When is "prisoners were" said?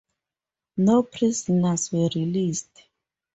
1.03-2.09